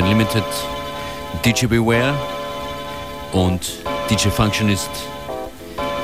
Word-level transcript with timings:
FM4 0.00 0.02
Unlimited, 0.02 0.44
DJ 1.44 1.66
Beware 1.66 2.14
und 3.32 3.60
DJ 4.10 4.28
Functionist. 4.28 4.90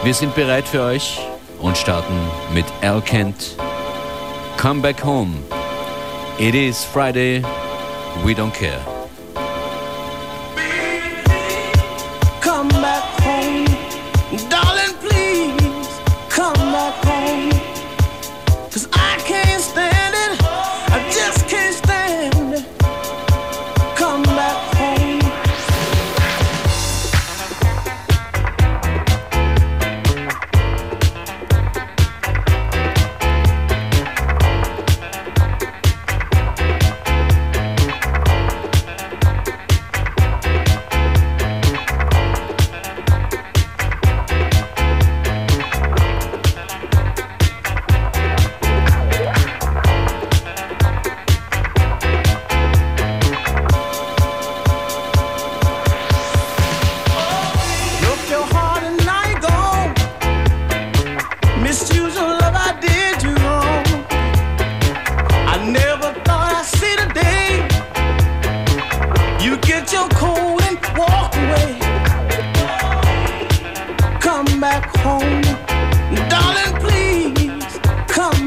Wir 0.03 0.15
sind 0.15 0.35
bereit 0.35 0.69
für 0.69 0.83
euch 0.83 1.19
und 1.61 1.77
starten 1.77 2.15
mit 2.53 2.65
Al 2.83 3.01
Kent. 3.01 3.57
Come 4.59 4.81
back 4.81 5.03
home. 5.05 5.35
It 6.39 6.55
is 6.55 6.85
Friday. 6.85 7.43
We 8.25 8.35
don't 8.35 8.53
care. 8.53 8.96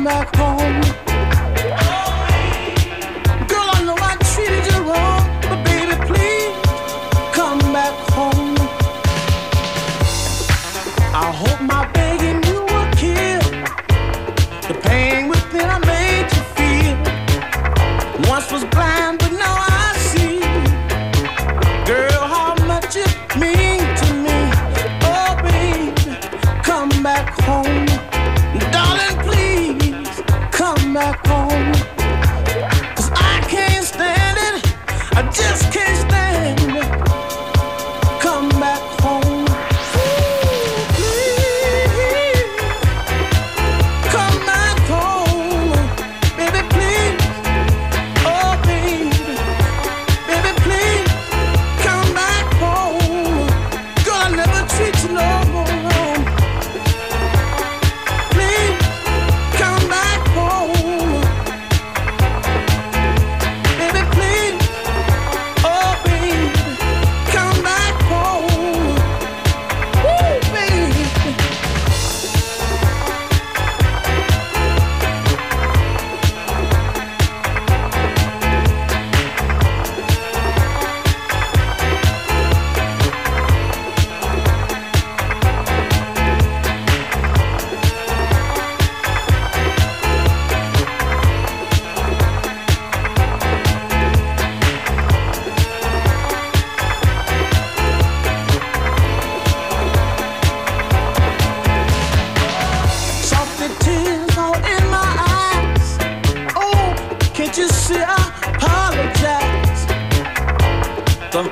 back 0.10 0.36
home. 0.38 0.49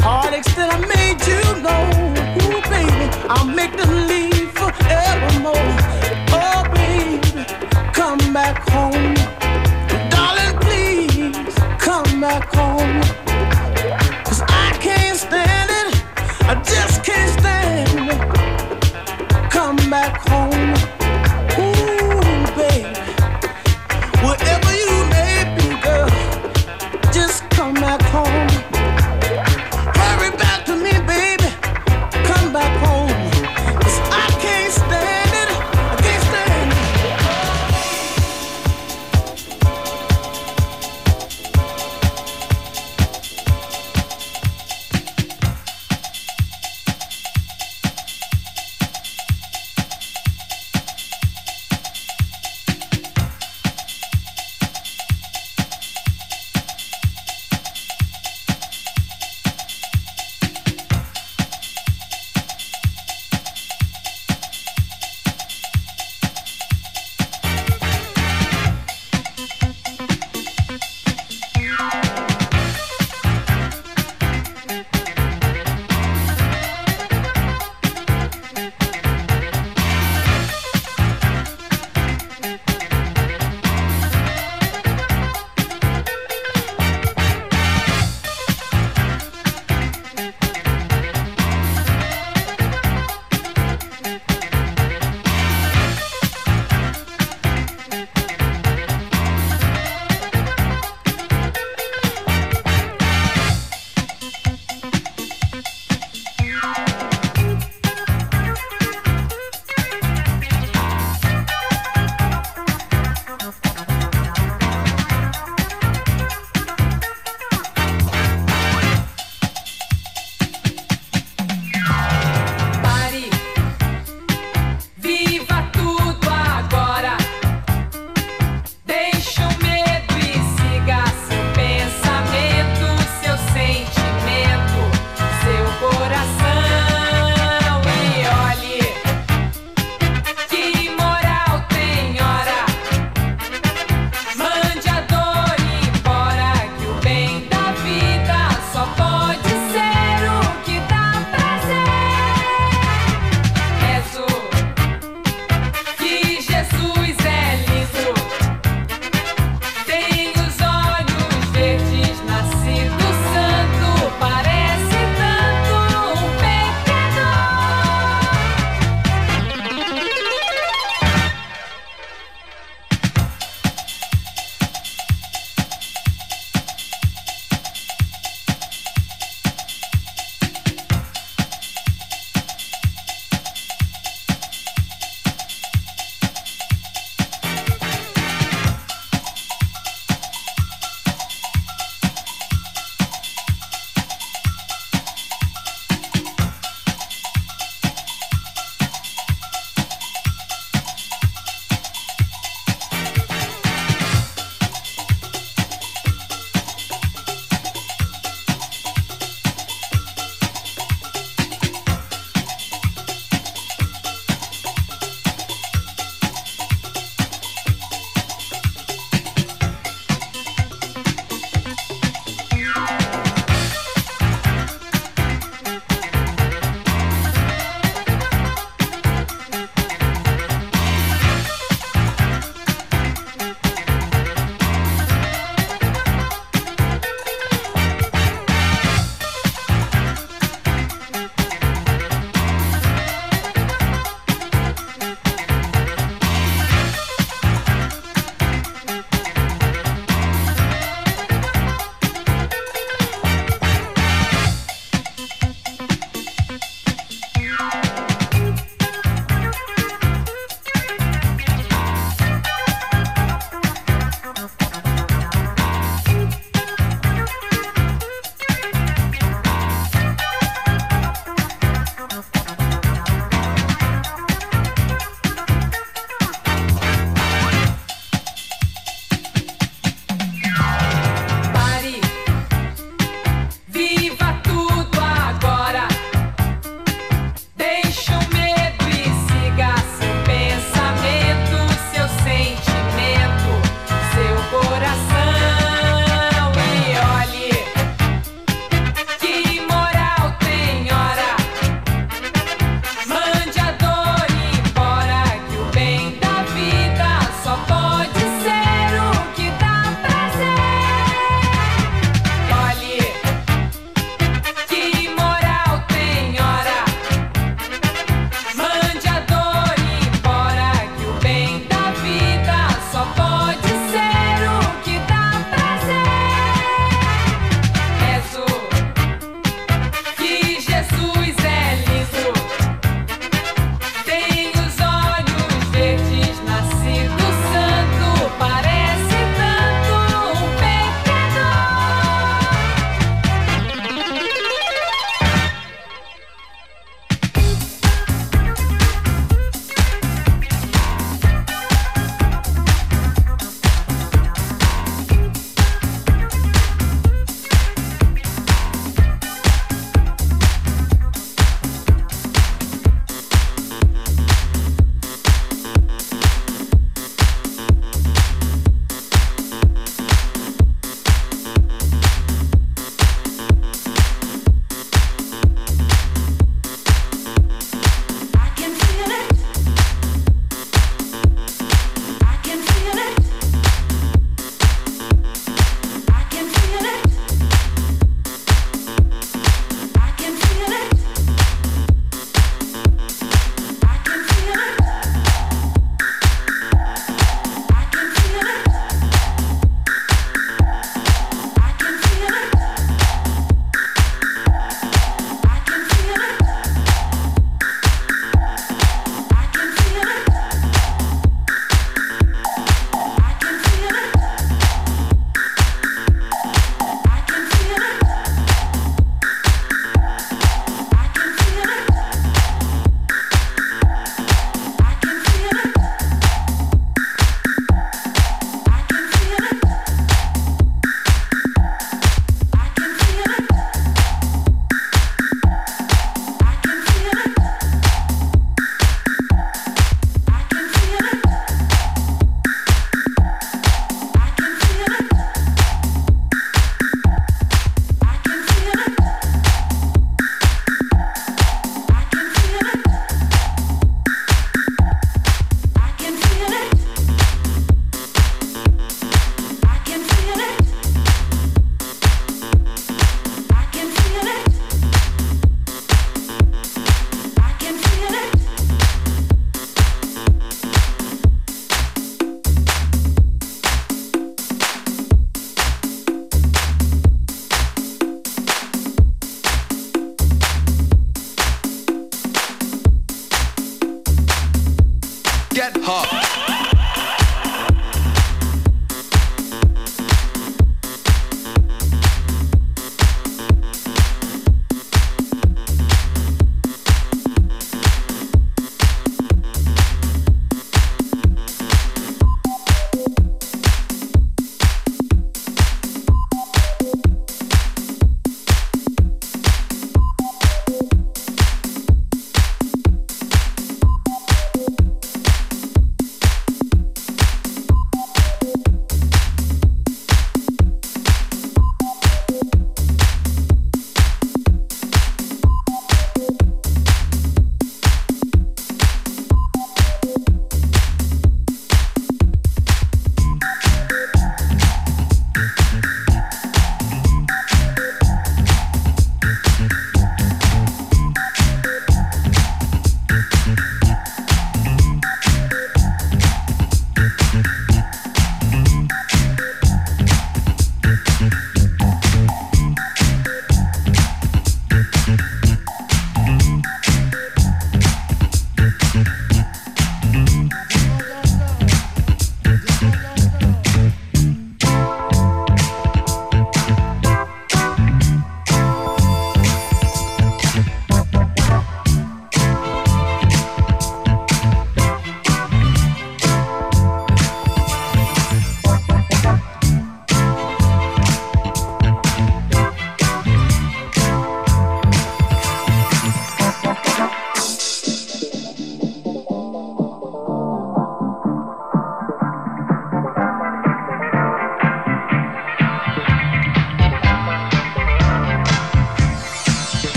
heartaches 0.00 0.54
that 0.56 0.72
I 0.72 0.78
made 0.94 1.20
you 1.26 1.40
know. 1.62 1.82
Ooh, 2.42 2.60
baby, 2.70 3.04
I'll 3.28 3.46
make 3.46 3.72
the 3.76 4.11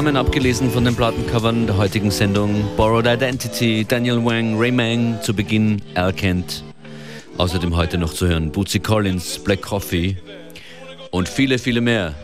Namen 0.00 0.16
abgelesen 0.16 0.70
von 0.70 0.82
den 0.82 0.96
Plattencovern 0.96 1.66
der 1.66 1.76
heutigen 1.76 2.10
Sendung. 2.10 2.64
Borrowed 2.74 3.06
Identity, 3.06 3.84
Daniel 3.84 4.24
Wang, 4.24 4.58
Ray 4.58 4.72
Mang, 4.72 5.18
zu 5.20 5.34
Beginn 5.34 5.82
Al 5.94 6.14
Kent. 6.14 6.64
Außerdem 7.36 7.76
heute 7.76 7.98
noch 7.98 8.14
zu 8.14 8.26
hören 8.26 8.50
Bootsy 8.50 8.80
Collins, 8.80 9.38
Black 9.40 9.60
Coffee 9.60 10.16
und 11.10 11.28
viele, 11.28 11.58
viele 11.58 11.82
mehr. 11.82 12.14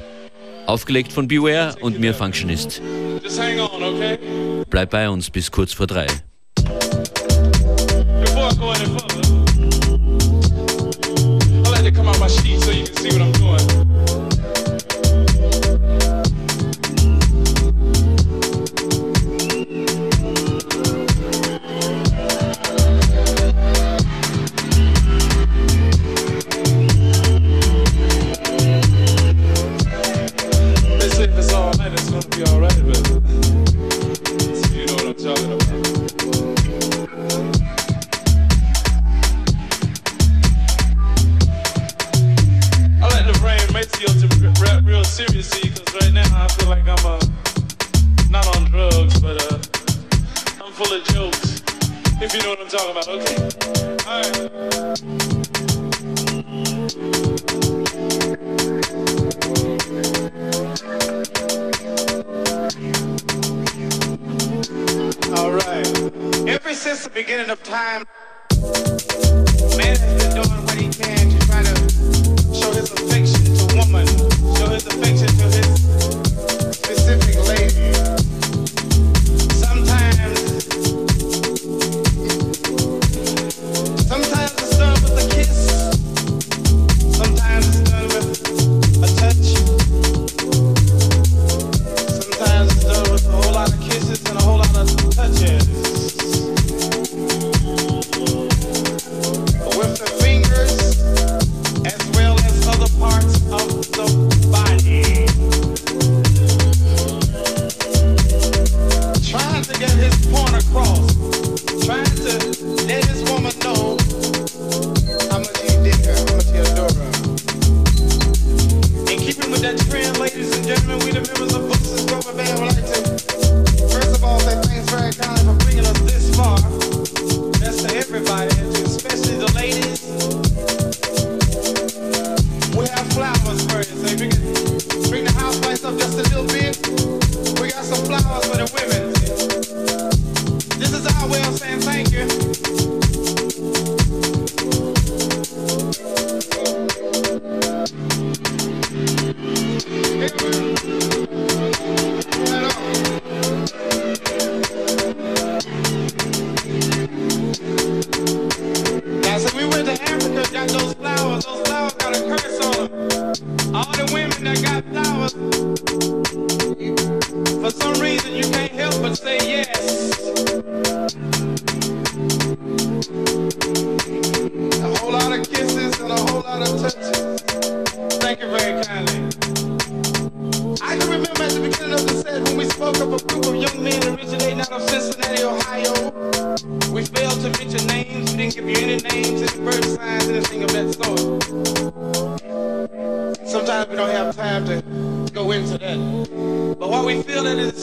Aufgelegt 0.64 1.12
von 1.12 1.28
Beware 1.28 1.76
und 1.82 2.00
mir 2.00 2.14
Functionist. 2.14 2.80
Bleib 4.70 4.90
bei 4.90 5.10
uns 5.10 5.28
bis 5.28 5.50
kurz 5.50 5.74
vor 5.74 5.86
drei. 5.86 6.06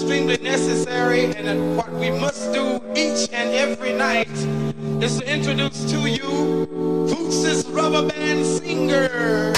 extremely 0.03 0.37
necessary 0.39 1.33
and 1.33 1.77
what 1.77 1.89
we 1.93 2.11
must 2.11 2.51
do 2.51 2.75
each 2.93 3.29
and 3.31 3.55
every 3.55 3.93
night 3.93 4.27
is 5.01 5.19
to 5.19 5.33
introduce 5.33 5.89
to 5.89 5.97
you 6.09 6.67
Fuchs' 7.07 7.65
rubber 7.69 8.09
band 8.09 8.45
singer. 8.45 9.53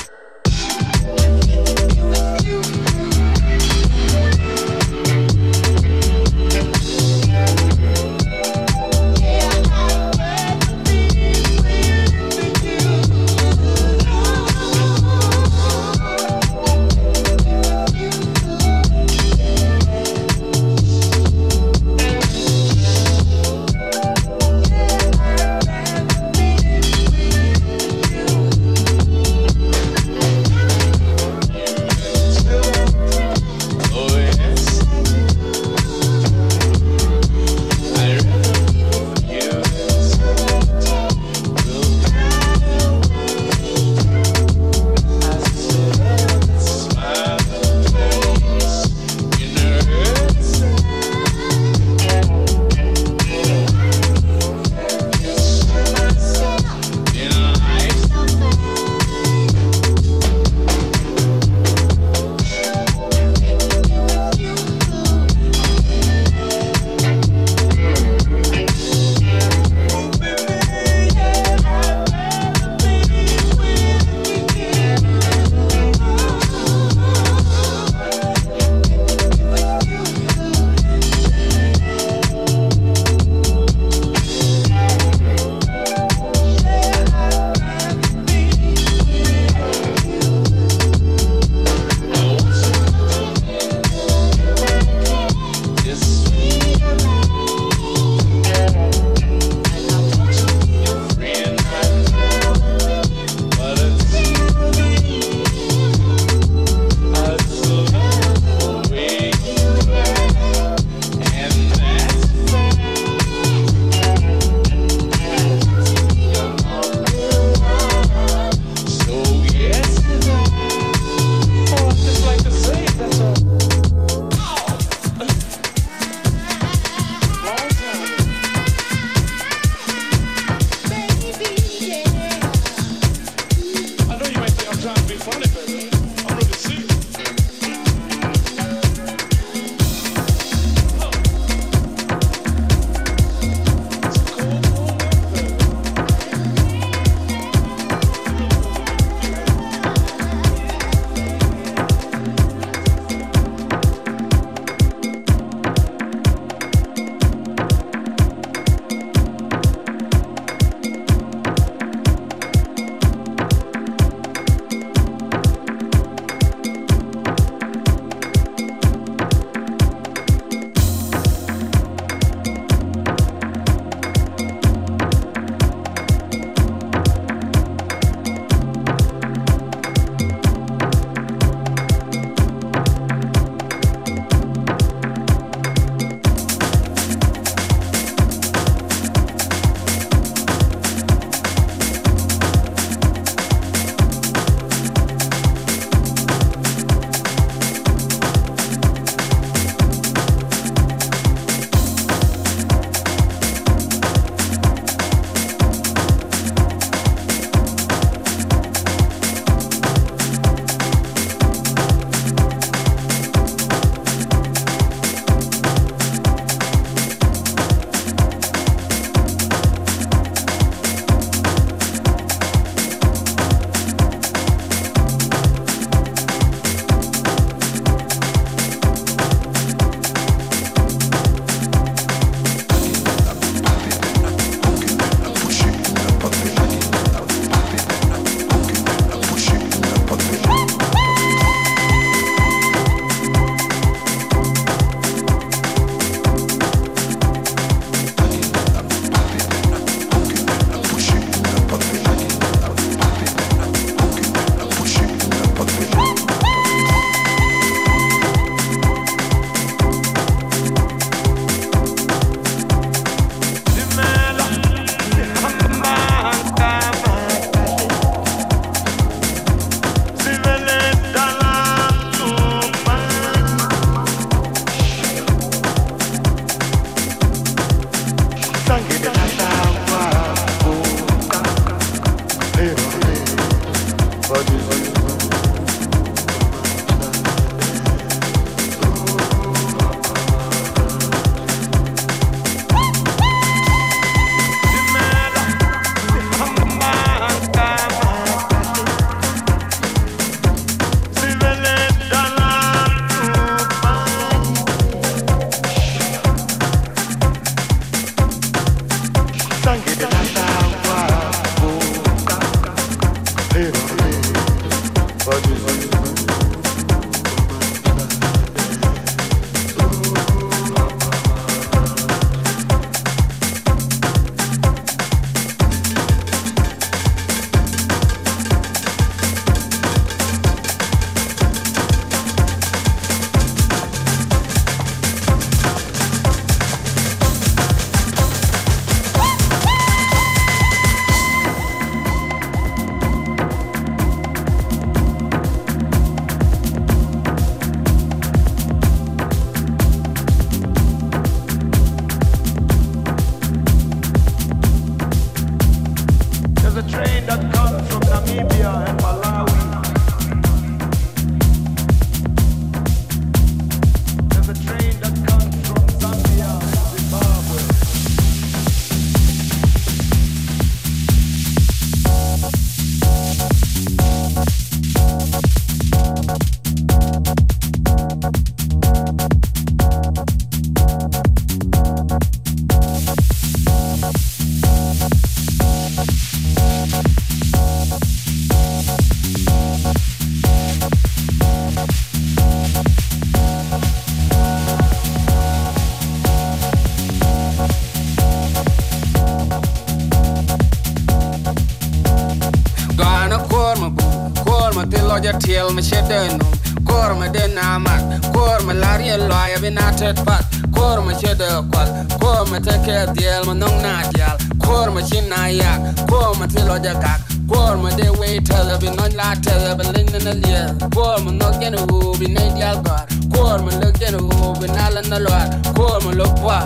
soja 405.16 405.34
tiel 405.40 405.70
me 405.74 405.82
shedeno 405.82 406.46
kor 406.84 407.16
me 407.20 407.28
den 407.36 407.58
amat 407.58 408.02
kor 408.34 408.60
me 408.68 408.74
larie 408.74 409.18
loya 409.30 409.60
bin 409.62 409.78
atet 409.78 410.18
pat 410.26 410.44
kor 410.76 410.98
me 411.06 411.14
shede 411.22 411.48
kwal 411.72 411.90
kor 412.22 412.44
me 412.52 412.60
teke 412.66 412.98
diel 413.16 413.46
me 413.48 413.54
nong 413.62 413.78
na 413.86 413.94
dial 414.12 414.38
kor 414.66 414.88
me 414.96 415.02
chin 415.10 415.30
na 415.30 415.40
yak 415.60 415.80
kor 416.10 416.32
me 416.40 416.46
tilo 416.54 416.76
ja 416.86 416.94
kak 417.04 417.20
kor 417.52 417.78
me 417.84 417.90
de 418.00 418.08
wei 418.20 418.40
tele 418.50 418.76
bin 418.82 419.00
on 419.04 419.12
la 419.20 419.30
tele 419.46 419.72
bin 419.78 419.90
lin 419.96 420.08
na 420.26 420.34
liel 420.44 420.68
kor 420.96 421.18
me 421.26 421.32
no 421.40 421.48
gen 421.62 421.76
wu 421.88 422.18
bin 422.20 422.34
ne 422.38 422.46
dial 422.58 422.78
gar 422.88 423.06
kor 423.36 423.58
me 423.66 423.72
lo 423.82 423.90
gen 424.00 424.16
wu 424.28 424.54
bin 424.60 424.78
ala 424.86 425.02
na 425.12 425.18
loar 425.26 425.46
kor 425.78 425.98
me 426.06 426.12
lo 426.20 426.28
kwa 426.42 426.60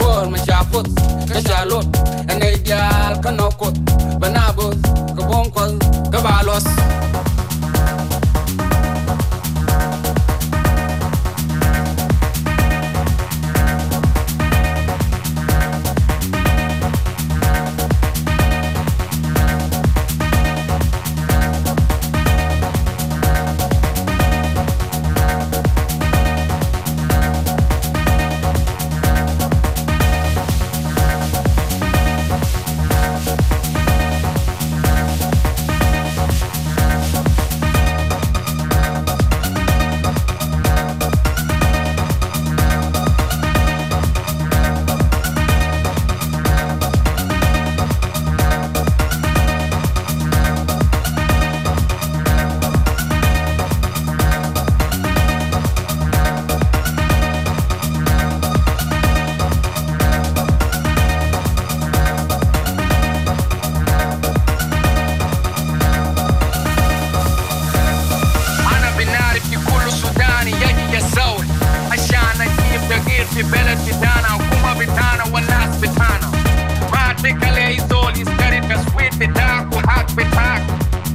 kor 0.00 0.24
me 0.32 0.38
chaput 0.46 0.86
ka 1.30 1.38
chalut 1.48 1.86
ene 2.32 2.50
dial 2.66 3.14
ka 3.24 3.30
nokut 3.38 3.74
banabus 4.20 4.78
ka 5.16 5.22
bonkol 5.30 5.72
ka 6.12 6.18
vitana 73.94 74.28
kuma 74.38 74.74
vitana 74.74 75.24
wanasipitana 75.32 76.26
matekale 76.90 77.74
isoli 77.74 78.24
skarika 78.24 78.78
swit 78.90 79.14
vitaku 79.18 79.78
hak 79.88 80.08
vitak 80.16 80.62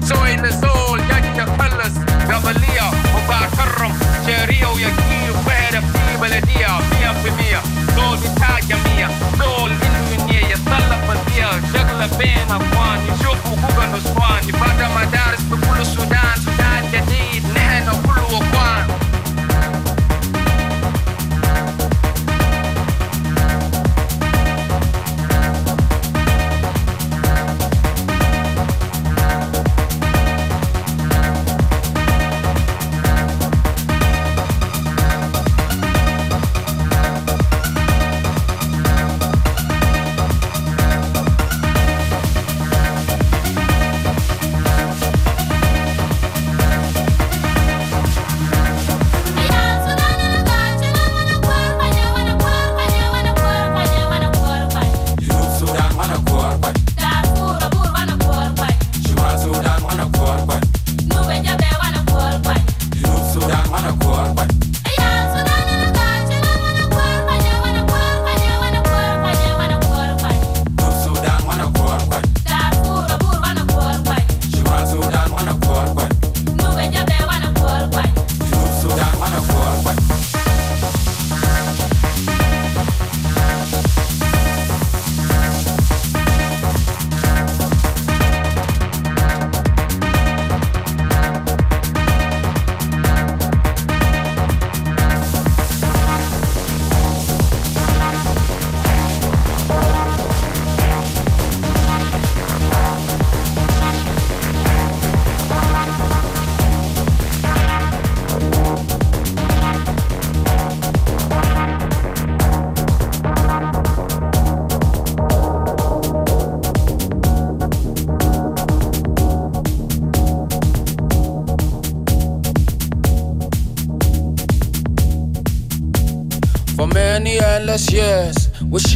soin 0.08 0.40
sol 0.62 1.00
yakka 1.10 1.46
kallas 1.58 1.94
gabalia 2.28 2.86
mubakarram 3.14 3.94
sherio 4.26 4.72
yakir 4.84 5.34
fahra 5.46 5.82
fi 5.82 6.18
baladia 6.22 6.70
mia 6.90 7.14
fi 7.24 7.32
mia 7.40 7.62
sol 7.96 8.18
vitaka 8.18 8.76
mia 8.86 9.10
sol 9.38 9.72
minni 10.10 10.40
yasalla 10.52 10.98
fatia 11.08 11.50
shagla 11.72 12.08
bena 12.18 12.60
kwani 12.60 13.12
shufu 13.24 13.56
kuga 13.62 13.88
nuswani 13.88 14.52
bada 14.52 14.90
madaris 14.90 15.42
bi 15.50 15.58
kullu 15.68 15.86
sudan. 15.86 16.19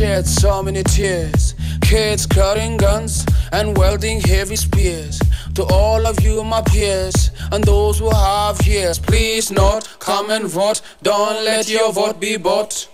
Shed 0.03 0.27
so 0.27 0.61
many 0.61 0.83
tears. 0.83 1.55
Kids 1.81 2.25
carrying 2.25 2.75
guns 2.75 3.25
and 3.53 3.77
wielding 3.77 4.19
heavy 4.19 4.57
spears. 4.57 5.17
To 5.55 5.63
all 5.71 6.05
of 6.05 6.19
you, 6.19 6.43
my 6.43 6.61
peers, 6.61 7.31
and 7.53 7.63
those 7.63 7.99
who 7.99 8.09
have 8.09 8.67
ears, 8.67 8.99
please 8.99 9.49
not 9.49 9.87
come 9.99 10.29
and 10.29 10.45
vote. 10.45 10.81
Don't 11.03 11.45
let 11.45 11.69
your 11.69 11.93
vote 11.93 12.19
be 12.19 12.35
bought. 12.35 12.92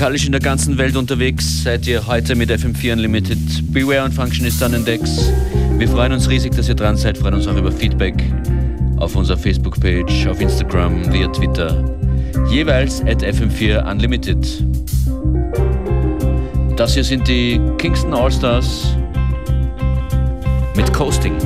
Musikalisch 0.00 0.24
in 0.24 0.32
der 0.32 0.40
ganzen 0.40 0.78
Welt 0.78 0.96
unterwegs 0.96 1.62
seid 1.62 1.86
ihr 1.86 2.06
heute 2.06 2.34
mit 2.34 2.50
FM4 2.50 2.94
Unlimited. 2.94 3.38
Beware 3.70 4.06
und 4.06 4.14
Functionist 4.14 4.62
an 4.62 4.72
den 4.72 4.82
Decks. 4.82 5.30
Wir 5.76 5.86
freuen 5.88 6.12
uns 6.12 6.26
riesig, 6.30 6.56
dass 6.56 6.70
ihr 6.70 6.74
dran 6.74 6.96
seid, 6.96 7.18
freuen 7.18 7.34
uns 7.34 7.46
auch 7.46 7.54
über 7.54 7.70
Feedback 7.70 8.14
auf 8.96 9.14
unserer 9.14 9.36
Facebook-Page, 9.36 10.26
auf 10.26 10.40
Instagram, 10.40 11.12
via 11.12 11.28
Twitter. 11.28 11.84
Jeweils 12.48 13.02
at 13.02 13.22
FM4 13.22 13.90
Unlimited. 13.90 14.64
Das 16.76 16.94
hier 16.94 17.04
sind 17.04 17.28
die 17.28 17.60
Kingston 17.76 18.14
All-Stars 18.14 18.96
mit 20.76 20.90
Coasting. 20.94 21.36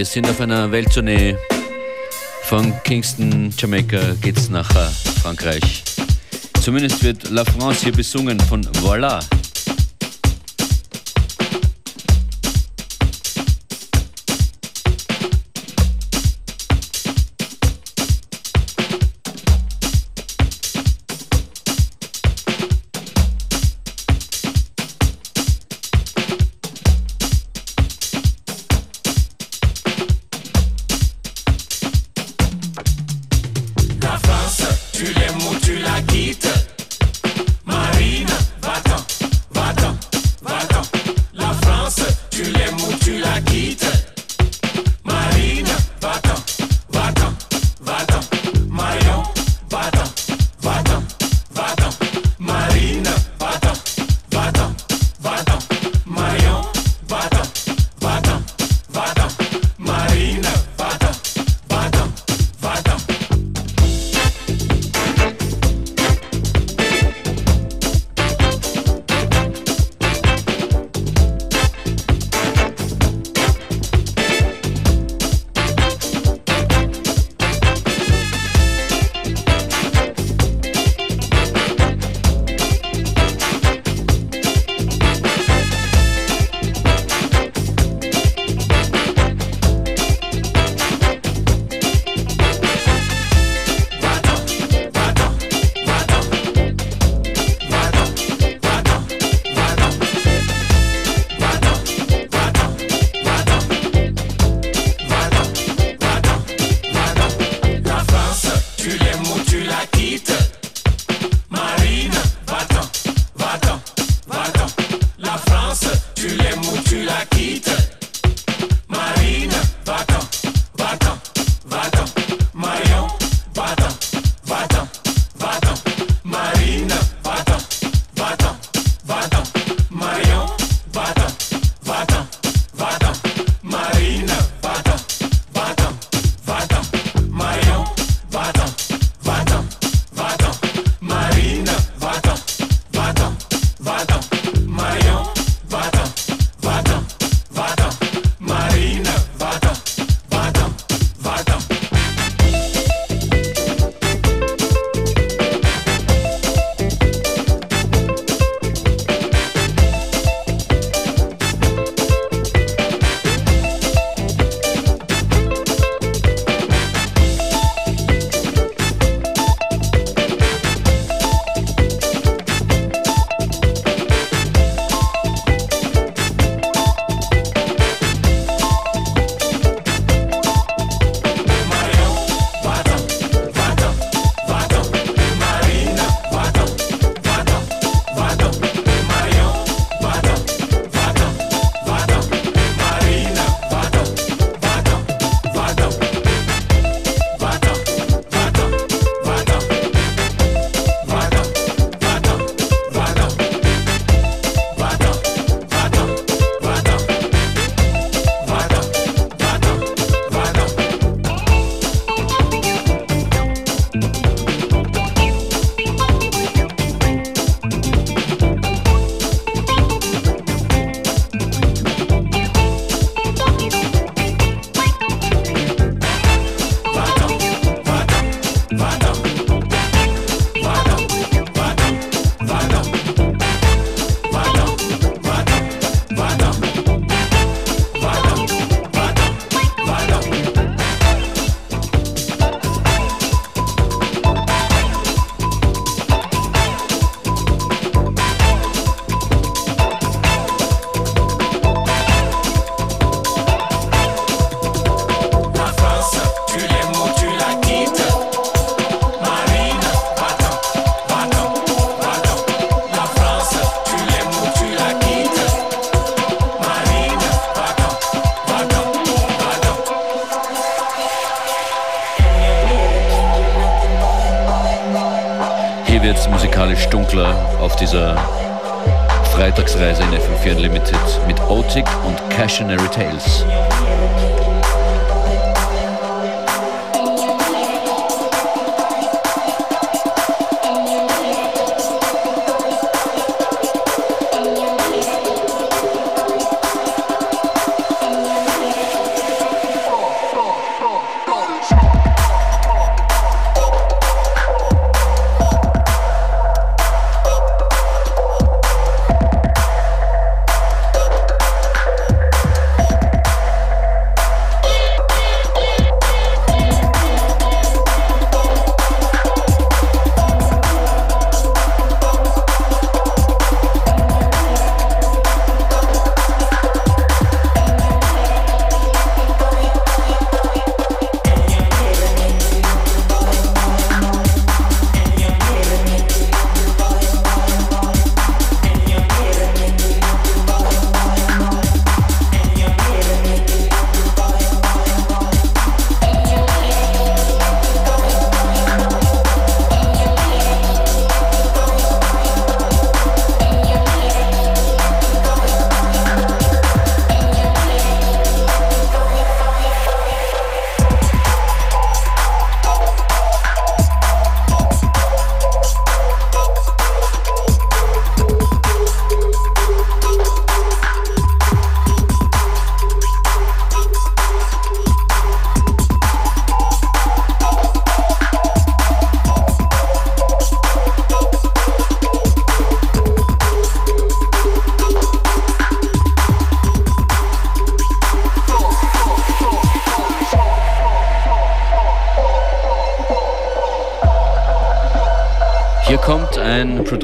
Wir 0.00 0.06
sind 0.06 0.30
auf 0.30 0.40
einer 0.40 0.72
Welttournee. 0.72 1.36
Von 2.44 2.72
Kingston, 2.84 3.52
Jamaika 3.58 4.00
geht's 4.22 4.48
nach 4.48 4.70
Frankreich. 5.20 5.84
Zumindest 6.62 7.04
wird 7.04 7.28
La 7.28 7.44
France 7.44 7.84
hier 7.84 7.92
besungen 7.92 8.40
von 8.40 8.66
Voila. 8.80 9.20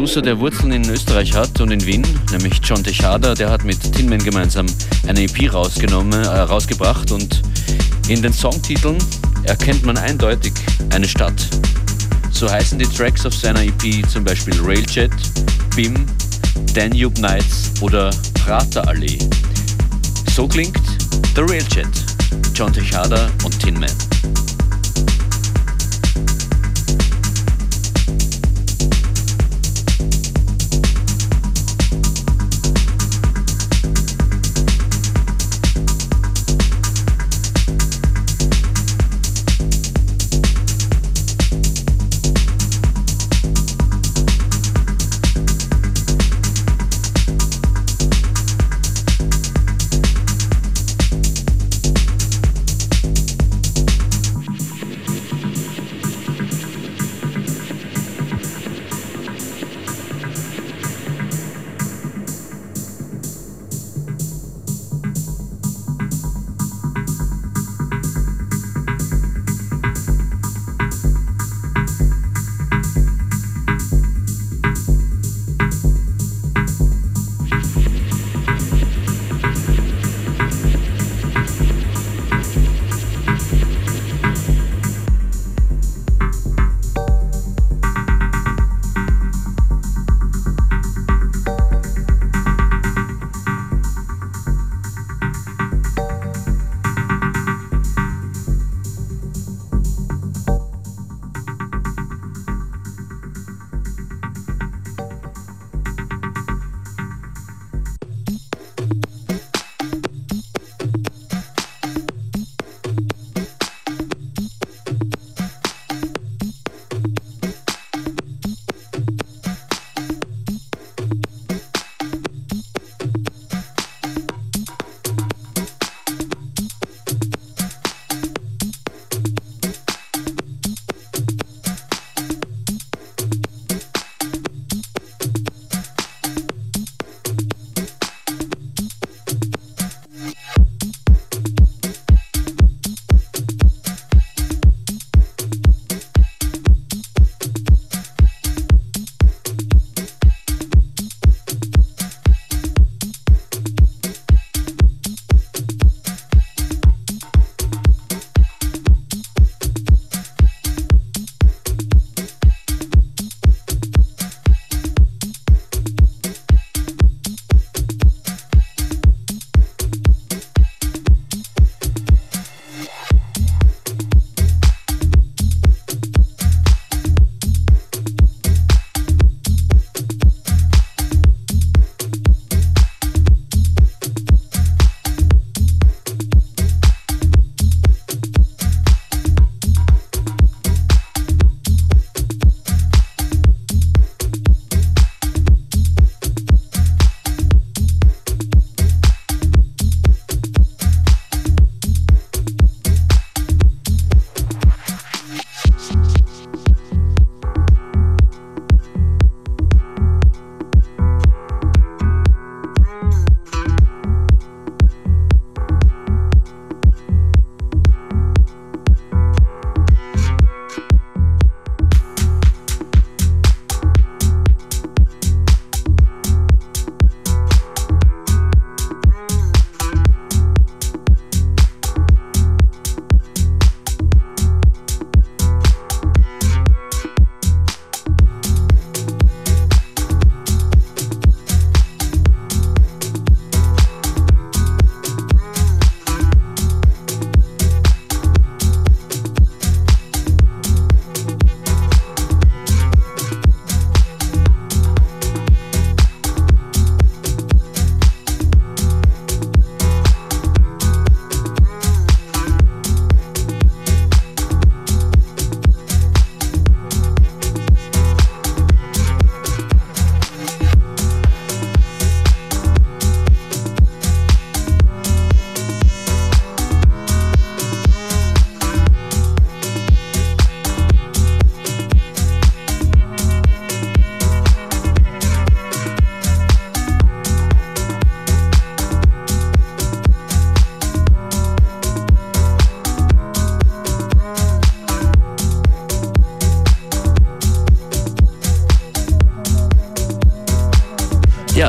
Producer, 0.06 0.22
der 0.22 0.38
Wurzeln 0.38 0.70
in 0.70 0.88
Österreich 0.88 1.34
hat 1.34 1.60
und 1.60 1.72
in 1.72 1.84
Wien, 1.84 2.06
nämlich 2.30 2.60
John 2.62 2.84
Tejada. 2.84 3.34
Der 3.34 3.50
hat 3.50 3.64
mit 3.64 3.92
Tinman 3.92 4.22
gemeinsam 4.22 4.64
eine 5.08 5.22
EP 5.22 5.52
rausgenommen, 5.52 6.12
äh, 6.12 6.28
rausgebracht 6.28 7.10
und 7.10 7.42
in 8.06 8.22
den 8.22 8.32
Songtiteln 8.32 8.98
erkennt 9.42 9.84
man 9.84 9.98
eindeutig 9.98 10.52
eine 10.90 11.08
Stadt. 11.08 11.48
So 12.30 12.48
heißen 12.48 12.78
die 12.78 12.86
Tracks 12.86 13.26
auf 13.26 13.34
seiner 13.34 13.64
EP 13.64 14.08
zum 14.08 14.22
Beispiel 14.22 14.54
Railjet, 14.62 15.10
BIM, 15.74 16.06
Danube 16.72 17.20
Nights 17.20 17.72
oder 17.80 18.10
Praterallee. 18.44 19.18
So 20.36 20.46
klingt 20.46 20.78
The 21.34 21.40
Railjet, 21.40 21.88
John 22.54 22.72
Tejada 22.72 23.28
und 23.42 23.58
Tin 23.58 23.74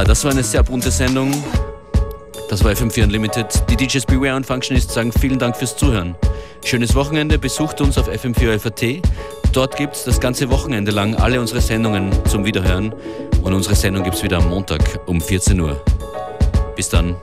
das 0.08 0.24
war 0.24 0.32
eine 0.32 0.43
sehr 0.43 0.64
bunte 0.64 0.89
Sendung. 0.89 1.32
Das 2.49 2.64
war 2.64 2.72
FM4 2.72 3.03
Unlimited. 3.03 3.64
Die 3.70 3.76
DJs 3.76 4.05
Beware 4.05 4.38
und 4.38 4.45
Functionist 4.45 4.91
sagen 4.91 5.12
vielen 5.12 5.38
Dank 5.38 5.58
fürs 5.58 5.76
Zuhören. 5.76 6.16
Schönes 6.64 6.95
Wochenende, 6.95 7.38
besucht 7.38 7.82
uns 7.82 7.97
auf 7.97 8.08
FM4 8.08 8.58
FAT. 8.58 9.01
Dort 9.51 9.76
gibt 9.76 9.95
es 9.95 10.05
das 10.05 10.22
ganze 10.22 10.49
Wochenende 10.49 10.91
lang 10.91 11.16
alle 11.16 11.41
unsere 11.41 11.60
Sendungen 11.60 12.12
zum 12.26 12.45
Wiederhören. 12.45 12.93
Und 13.43 13.53
unsere 13.53 13.76
Sendung 13.76 14.03
gibt 14.03 14.16
es 14.16 14.24
wieder 14.24 14.38
am 14.38 14.49
Montag 14.49 14.82
um 15.08 15.20
14 15.20 15.60
Uhr. 15.60 15.84
Bis 16.76 16.88
dann. 16.88 17.16